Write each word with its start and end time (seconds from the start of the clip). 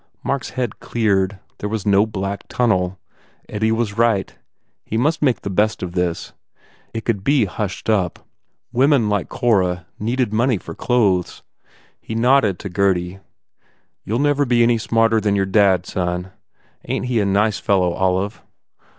Mark 0.23 0.41
s 0.43 0.49
head 0.57 0.79
cleared. 0.79 1.37
There 1.59 1.69
was 1.69 1.85
no 1.85 2.07
black 2.07 2.47
tunnel. 2.47 2.97
Eddie 3.47 3.71
was 3.71 3.99
right. 3.99 4.35
He 4.83 4.97
must 4.97 5.21
make 5.21 5.41
the 5.41 5.49
best 5.51 5.83
of 5.83 5.91
this. 5.91 6.33
It 6.91 7.05
could 7.05 7.23
be 7.23 7.45
hushed 7.45 7.87
up. 7.87 8.25
Women 8.73 9.09
like 9.09 9.29
Cora 9.29 9.85
needed 9.99 10.33
money 10.33 10.57
for 10.57 10.73
clothes. 10.73 11.43
He 12.01 12.15
nodded 12.15 12.57
to 12.57 12.67
Gurdy, 12.69 13.19
"You 14.03 14.15
ll 14.15 14.19
never 14.19 14.43
be 14.43 14.63
any 14.63 14.79
smarter 14.79 15.21
than 15.21 15.35
your 15.35 15.45
dad, 15.45 15.85
son. 15.85 16.31
Ain 16.85 17.03
t 17.03 17.07
he 17.09 17.19
a 17.19 17.25
nice 17.27 17.59
fellow, 17.59 17.93
Olive?" 17.93 18.41